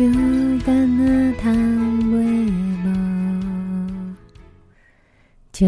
[0.00, 0.06] 就
[0.64, 1.52] 干那糖
[2.08, 2.50] 袂
[2.86, 4.16] 无，
[5.52, 5.66] 就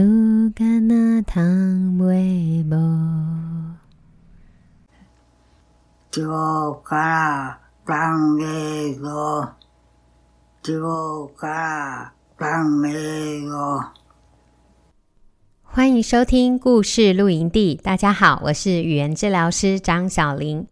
[0.55, 1.45] 干那糖
[1.99, 3.77] 袂无，
[6.11, 9.49] 就干那糖袂无，
[10.63, 11.51] 就干
[12.39, 13.85] 那糖袂无。
[15.63, 20.67] 欢迎收听故事露营地，大家好，我是语言治疗师张小玲。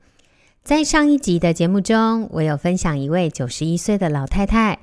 [0.63, 4.79] 在上一集的节目中，我有分享一位九十一岁的老太太，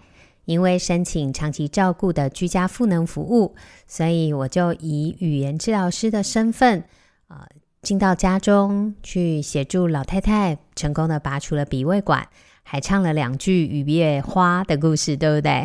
[0.45, 3.55] 因为申请长期照顾的居家赋能服务，
[3.87, 6.83] 所以我就以语言治疗师的身份，
[7.29, 7.47] 呃，
[7.81, 12.27] 进到家中去协助老太太，成功的拔除了鼻胃管，
[12.63, 15.63] 还唱了两句雨夜花的故事，对不对？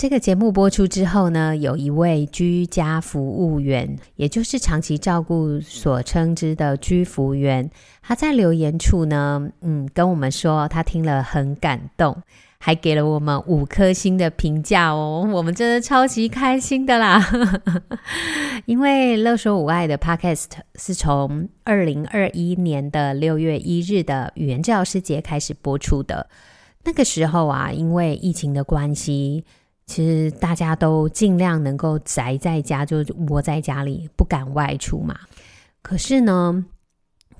[0.00, 7.70] 这个节目播出之后呢，有一位居家服务员，也就是长期照顾所称之的居服员，
[8.00, 12.16] 他在留言处呢，嗯，跟我们说他听了很感动，
[12.56, 17.22] 还给了我们五颗星的评价哦，我们真的超级开心的啦！
[18.64, 26.26] 因为乐说无爱的 Podcast 是从二零二一年的六月一日的语言治疗师节开始播出的，
[26.84, 29.44] 那个时候啊，因为疫情的关系。
[29.90, 35.18] 其实大家都尽量能够宅在家，就窝在家里，不敢外出嘛。
[35.82, 36.64] 可是呢，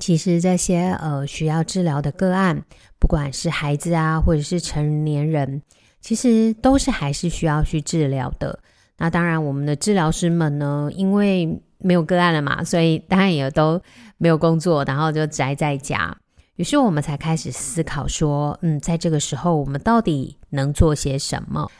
[0.01, 2.65] 其实这些呃需要治疗的个案，
[2.99, 5.63] 不管是孩子啊，或者是成年人，
[6.01, 8.59] 其实都是还是需要去治疗的。
[8.99, 13.81] 那当然，我们的治疗师们呢，因为没有个案了嘛，所以当然也都
[14.19, 16.17] 没有工作，然后就宅在家。
[16.57, 21.71] 于是我们才开始思考说，嗯，在这个时候，我们到底能做些什么？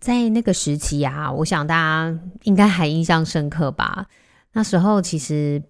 [0.00, 4.06] 在那个时期啊，我想大家应该还印象深刻吧？
[4.52, 5.62] 那时候其实，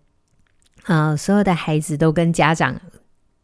[0.86, 2.78] 呃，所有的孩子都跟家长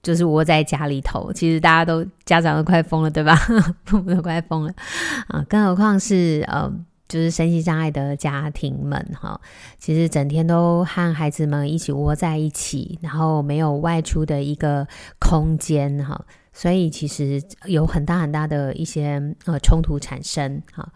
[0.02, 3.34] 就是窝在家里头，其实大家都家长都快疯了，对吧？
[3.86, 4.72] 父母都快疯了
[5.28, 5.44] 啊！
[5.48, 6.70] 更何况是呃，
[7.08, 9.40] 就是身心障碍的家庭们哈，
[9.78, 14.86] 其实整天都和孩子们一起窝在一起，然后没有外出的一个
[15.18, 16.24] 空间哈。
[16.56, 20.88] 所以其实有很大很大的一些呃冲突产生哈，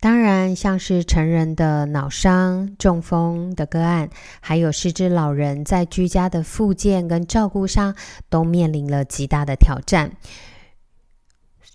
[0.00, 4.08] 当然像是成人的脑伤、中风的个案，
[4.40, 7.94] 还有失智老人在居家的复健跟照顾上，
[8.30, 10.10] 都面临了极大的挑战。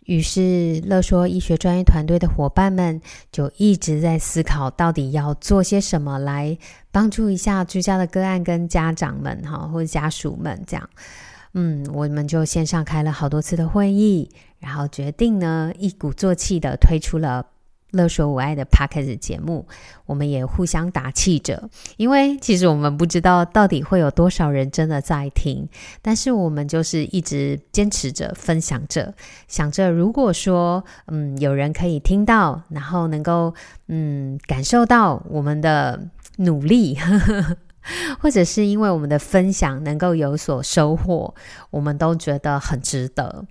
[0.05, 2.99] 于是乐说医学专业团队的伙伴们
[3.31, 6.57] 就一直在思考，到底要做些什么来
[6.91, 10.89] 帮助一下居家的个案跟家长们哈，或者家属们这样。
[11.57, 14.29] 嗯，我们就线上开了好多次的会议，
[14.59, 17.45] 然后决定呢，一鼓作气的推出了
[17.91, 19.65] 乐说无爱的 Podcast 节目。
[20.05, 25.65] 我们也互相打气着，因为其实我们不知道到底会有多少人真的在听，
[26.01, 29.13] 但是我们就是一直坚持着分享着，
[29.47, 33.55] 想着如果说嗯有人可以听到，然后能够
[33.87, 36.97] 嗯感受到我们的努力。
[38.19, 41.33] 或者是因为我们的分享能够有所收获，
[41.69, 43.45] 我们都觉得很值得。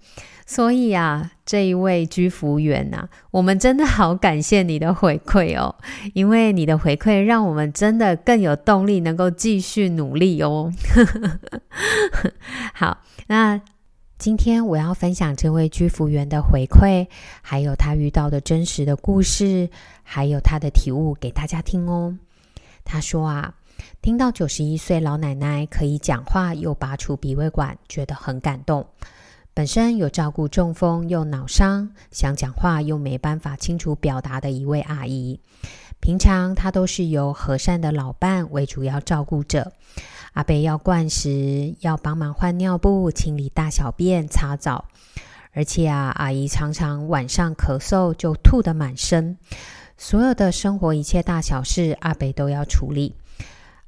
[0.47, 5.75] 所以啊，这一位居服员呐、啊，我们真的好感谢你的回馈哦，
[6.13, 10.71] 因为你的回馈让我们真的更有动力，能够继续努力哦。
[12.75, 12.99] 好，
[13.29, 13.59] 那
[14.19, 17.09] 今天我要分享这位居服员的回馈，
[17.41, 19.71] 还有他遇到的真实的故事，
[20.03, 22.19] 还有他的体悟给大家听哦。
[22.85, 23.55] 他说啊。
[24.03, 28.87] 听到九十一岁老奶奶可以讲话又拔除鼻胃管，觉得很感动。
[29.55, 35.41] 本身有照顾中风又脑伤，想讲话又没办法清楚表达的一位阿姨。
[36.01, 39.73] 平常她都是由和善的老伴为主要照顾者。
[40.33, 44.87] 阿伯要灌食，要帮忙换尿布、清理大小便、擦澡。
[45.53, 49.39] 而且啊，阿姨常常晚上咳嗽就吐得满身。
[49.97, 53.15] 所有的生活一切大小事，阿伯都要处理。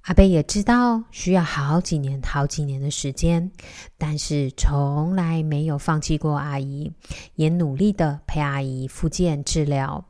[0.06, 3.50] 阿贝也知道需要好几年、好几年的时间，
[3.98, 6.92] 但是从来没有放弃过阿姨，
[7.34, 10.04] 也努力的陪阿姨复健治疗。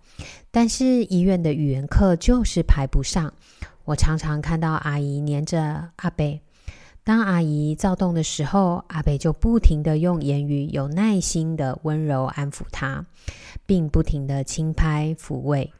[0.50, 3.32] 但是医院的语言课就是排不上，
[3.87, 6.43] 我常常看到阿姨黏着阿贝，
[7.02, 13.06] 当阿姨躁动的时候，阿北就不停地用言语有耐心的温柔安抚她，
[13.64, 15.72] 并不停地轻拍抚慰。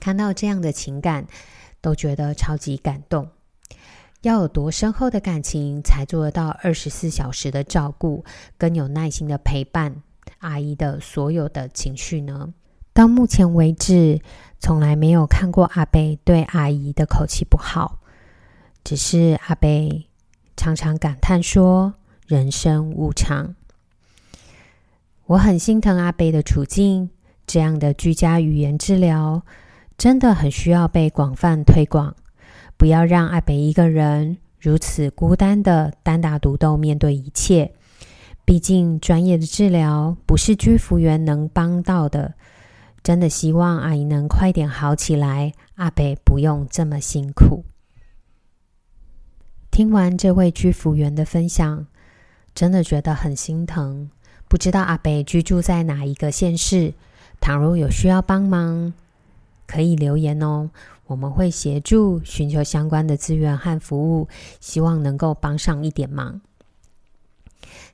[0.00, 1.26] 看到这样的情感，
[1.86, 3.28] 都觉得超级感动。
[4.22, 8.24] 要有多深厚的感情，才做得到二十四小时的照顾，
[8.58, 10.02] 更有耐心的陪伴
[10.38, 12.52] 阿姨的所有的情绪呢？
[12.92, 14.20] 到目前为止，
[14.58, 18.00] 从来没有看过阿北对阿姨的口气不好，
[18.82, 20.08] 只是阿北
[20.56, 21.94] 常常感叹说
[22.26, 23.54] ：“人生无常。”
[25.26, 27.10] 我很心疼阿北的处境，
[27.46, 29.44] 这样的居家语言治疗
[29.96, 32.14] 真的很需要被广泛推广。
[32.76, 37.72] 不要让阿北一个人如此孤单的单打独斗面对一切。
[38.44, 42.34] 毕竟专业的治疗不是居服员能帮到的。
[43.02, 47.64] 真的希望阿姨能快点好起来，阿北不用这么辛苦。
[49.70, 51.86] 听完这位居服员的分享，
[52.54, 54.10] 真的觉得很心疼。
[54.48, 56.94] 不知道阿北居住在哪一个县市？
[57.40, 58.92] 倘若有需要帮忙，
[59.66, 60.70] 可以留言哦。
[61.06, 64.28] 我们会协助寻求相关的资源和服务，
[64.60, 66.40] 希望能够帮上一点忙。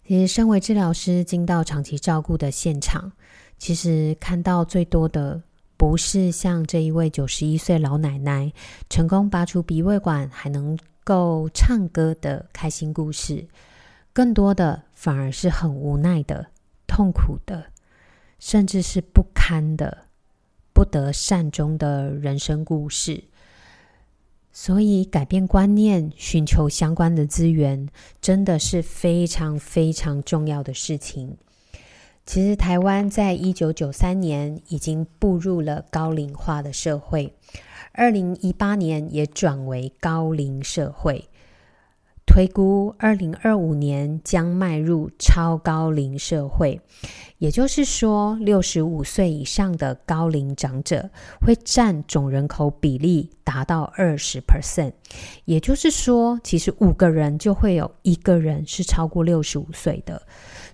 [0.06, 3.12] 其实，身为治疗师，进到长期照顾的现场，
[3.58, 5.42] 其实看到最多的
[5.76, 8.52] 不是像这一位九十一岁老奶奶
[8.90, 13.46] 成功拔出鼻胃管还能够唱歌的开心故事，
[14.12, 16.46] 更多的反而是很无奈的、
[16.86, 17.66] 痛苦的，
[18.38, 20.06] 甚至是不堪的。
[20.82, 23.22] 不得善终的人生故事，
[24.50, 27.88] 所以改变观念、寻求相关的资源，
[28.20, 31.36] 真的是非常非常重要的事情。
[32.26, 37.32] 其实，台湾在一九九三年已经步入了高龄化的社会，
[37.92, 41.28] 二零一八年也转为高龄社会。
[42.32, 46.80] 推估二零二五年将迈入超高龄社会，
[47.36, 51.10] 也就是说，六十五岁以上的高龄长者
[51.42, 54.94] 会占总人口比例达到二十 percent。
[55.44, 60.22] 也就是说，其实五个人就会有一个人是超过六十五岁的。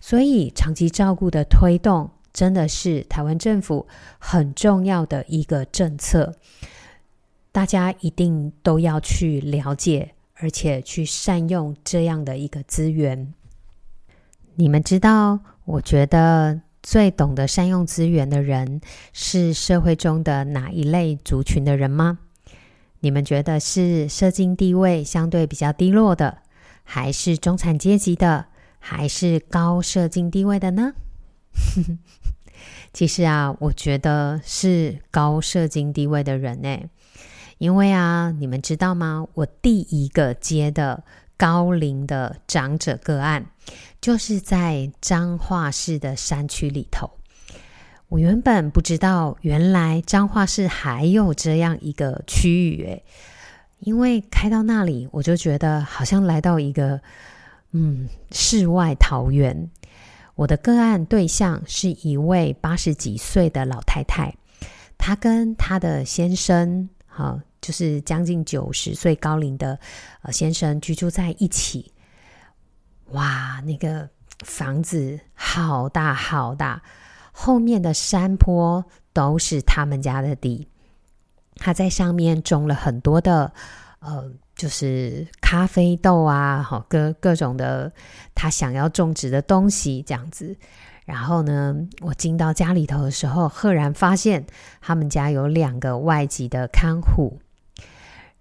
[0.00, 3.84] 所以，长期照顾的推动真的是台湾政府
[4.20, 6.36] 很重要的一个政策，
[7.50, 10.14] 大家一定都要去了解。
[10.40, 13.34] 而且去善用这样的一个资源，
[14.54, 18.80] 你们知道，我觉得最懂得善用资源的人
[19.12, 22.20] 是社会中的哪一类族群的人吗？
[23.00, 26.38] 你们觉得是社经地位相对比较低落的，
[26.82, 28.46] 还是中产阶级的，
[28.78, 30.92] 还是高社经地位的呢？
[32.92, 36.88] 其实啊，我觉得是高社经地位的人诶。
[37.58, 39.26] 因为啊，你们知道吗？
[39.34, 41.04] 我第一个接的
[41.36, 43.44] 高龄的长者个案，
[44.00, 47.10] 就是在彰化市的山区里头。
[48.08, 53.04] 我原本不知道，原来彰化市还有这样一个区域诶。
[53.80, 57.00] 因为开到那里，我就觉得好像来到一个
[57.72, 59.70] 嗯世外桃源。
[60.34, 64.34] 我的个案对象是一位八十几岁的老太太，
[64.96, 66.88] 她跟她的先生，
[67.18, 67.40] 好。
[67.60, 69.78] 就是将近九十岁高龄的
[70.22, 71.92] 呃先生居住在一起，
[73.10, 74.08] 哇，那个
[74.44, 76.80] 房子好大好大，
[77.32, 78.82] 后面的山坡
[79.12, 80.68] 都是他们家的地，
[81.56, 83.52] 他在上面种了很多的
[83.98, 87.92] 呃，就是咖啡豆啊，好各各种的
[88.36, 90.56] 他想要种植的东西这样子。
[91.08, 94.44] 然后呢，我进到家里头的时候，赫然发现
[94.82, 97.38] 他们家有两个外籍的看护。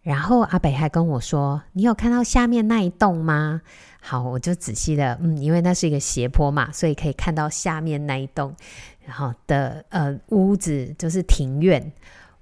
[0.01, 3.61] 然后阿北还跟我说：“你有看到下面那一栋吗？”
[4.03, 8.53] 好，我就仔细的，嗯，因为那是一个斜坡嘛，所以可以看到下面那一栋，
[9.05, 11.93] 然后的呃屋子就是庭院，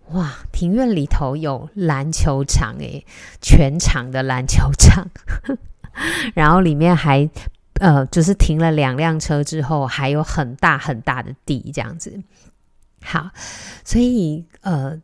[0.09, 3.05] 哇，庭院里头有篮球场诶，
[3.41, 5.07] 全场的篮球场，
[6.33, 7.29] 然后里面还
[7.79, 12.21] 呃就是停了两辆车之后，还有很大很大的地这样子。
[13.01, 13.29] 好，
[13.83, 15.01] 所以呃。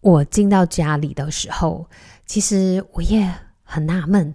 [0.00, 1.90] 我进到家里的时候，
[2.24, 3.34] 其实我也
[3.64, 4.32] 很纳闷，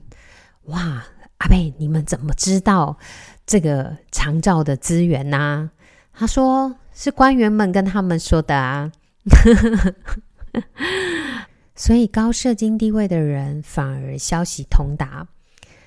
[0.63, 1.06] 哇，
[1.38, 2.98] 阿贝，你们怎么知道
[3.46, 5.72] 这个长照的资源呢、啊？
[6.12, 8.92] 他说是官员们跟他们说的啊。
[11.74, 15.25] 所以高社经地位的人反而消息通达，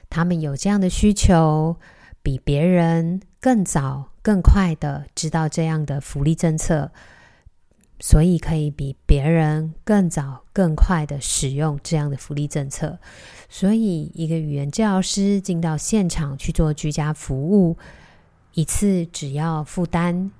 [0.08, 1.76] 他们有这样的需求，
[2.22, 6.90] 比别人更早、更快的知道这样的福利政策。
[7.98, 12.98] 所以可以比别人更早、更快的使用这样的福利政策。
[13.48, 17.78] 所以，一个语言教师进到现场去做居家服务，
[18.52, 20.30] 一次只要负担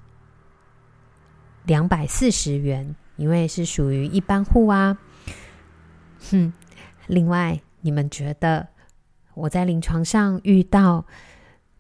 [1.64, 4.98] 两百四十元，因为是属于一般户啊。
[6.30, 6.52] 哼，
[7.06, 8.68] 另外，你们觉得
[9.36, 11.06] 我在临床上遇到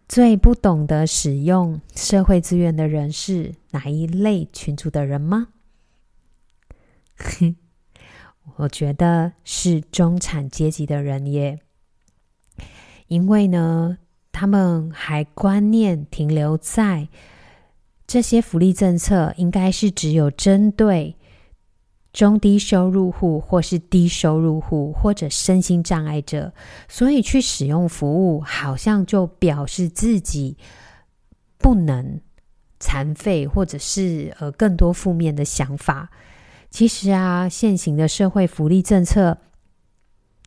[0.08, 5.48] 最不懂得使用社会资源的人是哪一类群组的人吗？
[7.16, 7.56] 哼，
[8.56, 11.58] 我觉得是中产阶级的人耶，
[13.08, 13.98] 因为呢，
[14.30, 17.08] 他们还观念停留在
[18.06, 21.16] 这些福利政策应该是只有针对
[22.16, 26.54] 中低收入户或是低收入户或者身心障碍者，
[26.88, 30.56] 所以去使用服务，好像就表示自己
[31.58, 32.18] 不能
[32.80, 36.10] 残废，或者是呃更多负面的想法。
[36.70, 39.36] 其实啊，现行的社会福利政策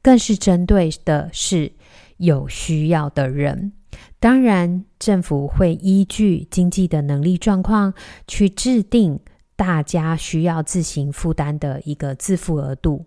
[0.01, 1.73] 更是针对的是
[2.17, 3.73] 有需要的人。
[4.19, 7.93] 当然，政府会依据经济的能力状况
[8.27, 9.19] 去制定
[9.59, 13.05] 大家需要自行负担的一个自付额度。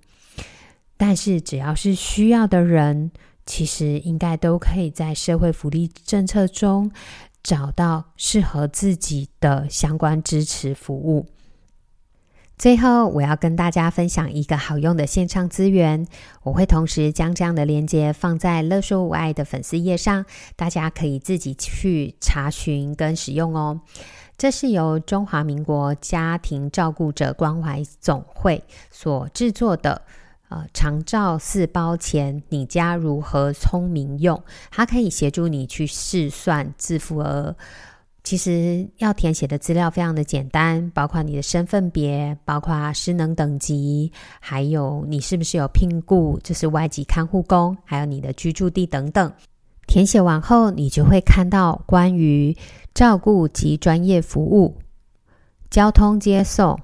[0.98, 3.10] 但是，只要是需要的人，
[3.46, 6.92] 其实应该都可以在社会福利政策中
[7.42, 11.26] 找到适合自己的相关支持服务。
[12.58, 16.06] 最后，我要跟大家分享一个好用的线上资源，
[16.42, 23.80] 我会同时将这样的链接放在乐说无碍的粉丝页上，大家可以自己去查询跟使用哦。
[24.42, 30.02] 这是由中华民国家庭照顾者关怀总会所制作的，
[30.48, 34.42] 呃，长照四包钱，你家如何聪明用？
[34.72, 37.54] 它可以协助你去试算自付额。
[38.24, 49.32] 其实要填写的资料非常的简单，包括你的身份别，包括失能等级，还有你是不是有聘雇，就是外籍看护工，还有你的居住地等等。
[49.86, 52.56] 填写完后，你就会看到关于
[52.94, 54.78] 照顾及专业服务、
[55.70, 56.78] 交通接送、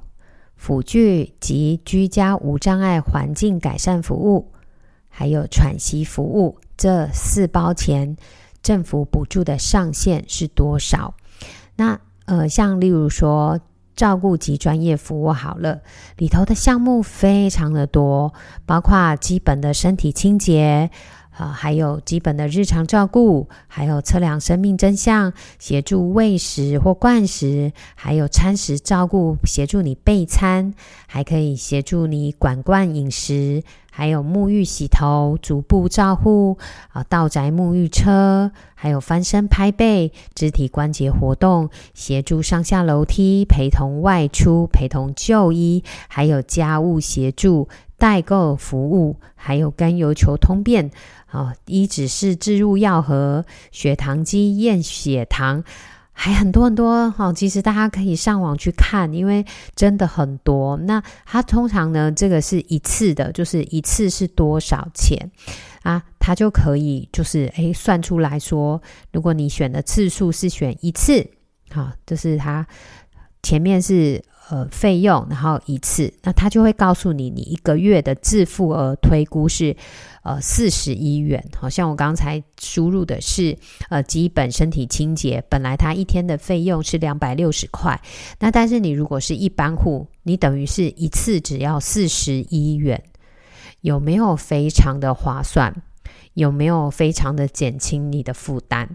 [0.57, 4.53] 辅具及居家无障碍环境改善服务，
[5.09, 8.17] 还有喘息服务这四包钱，
[8.63, 11.15] 政府补助的上限是多少？
[11.77, 13.59] 那呃，像例如说
[13.97, 15.81] 照顾及专业服务好了，
[16.19, 18.35] 里头的项目非常的多，
[18.67, 20.91] 包括基本的身体清洁。
[21.39, 30.75] 啊，还有基本的日常照顾，还有测量生命征象，协助喂食或灌食，还有餐食照顾，协助你备餐，
[31.07, 36.59] 还可以协助你管灌饮食，还有沐浴洗头、足部照护
[36.93, 47.69] 啊，到宅沐浴车，还有翻身拍背、肢体关节活动，协助上下楼梯，陪同外出，陪同就医，还有家务协助。
[47.99, 50.89] 代购服务，还有甘油球通便，
[51.27, 55.65] 啊，一指是置入药盒，血糖机验血糖，
[56.13, 57.11] 还很多很多。
[57.11, 60.77] 哈，其实大家可以上网去看，因为真的很多。
[60.77, 65.31] 那它通常呢，这个是一次的，就是一次是多少钱
[65.83, 66.01] 啊？
[66.21, 68.81] 它就可以就是诶算出来说，
[69.13, 71.29] 如果你选的次数是选一次，
[71.71, 72.65] 好，就是它
[73.43, 74.23] 前面是。
[74.51, 79.77] 呃，费用，然后一次，那他就会告诉你，你一个月的自付额推估是
[80.23, 81.45] 呃四十一元。
[81.55, 83.55] 好像我刚才输入的是
[83.91, 88.01] 呃基本身体清洁，本来他一天的费用是两百六十块，
[88.39, 93.03] 那但是你如果是一般户，你等于是一次只要四十一元，
[93.83, 95.83] 有没有非常的划算？
[96.33, 98.89] 有没有非常的减轻你的负担？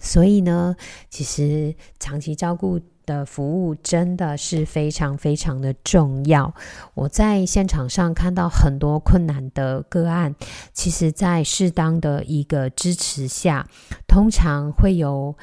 [0.00, 0.76] 所以呢，
[1.10, 2.80] 其实长期照顾。
[3.08, 6.54] 的服务真的是非常非常的重要。
[6.92, 10.34] 我在现场上看到很多困难的个案，
[10.74, 13.66] 其实，在适当的一个支持下，
[14.06, 15.34] 通常会有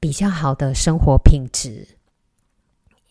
[0.00, 1.86] 比较好的生活品质，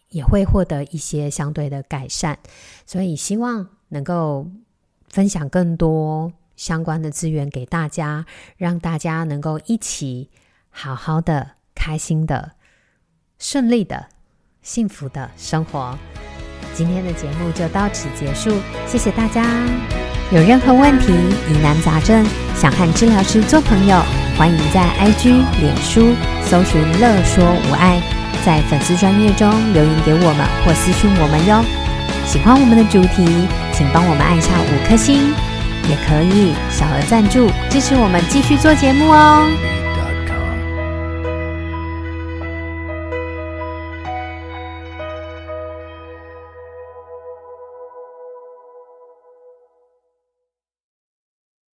[0.10, 2.40] 也会获得一些相对的改善。
[2.88, 4.50] 所以，希望能够
[5.10, 8.26] 分享更多相关的资源给大家，
[8.58, 10.32] 让大家能够一起
[10.72, 12.54] 好好的、开心的。
[13.40, 14.06] 顺利的、
[14.62, 15.98] 幸福的生活。
[16.74, 18.52] 今天的节目就到此结束，
[18.88, 19.46] 谢谢大家。
[20.32, 21.14] 有任何问题、
[21.50, 22.26] 疑难杂症，
[22.56, 24.02] 想和治疗师做朋友，
[24.38, 26.14] 欢迎在 IG、脸书
[26.44, 28.02] 搜寻“乐说无碍”，
[28.46, 31.64] 在粉丝专页中留言给我们或私讯我们哟。
[32.26, 35.32] 喜欢我们的主题，请帮我们按下五颗星，
[35.88, 39.85] 也可以小额赞助支持我们继续做节目哦。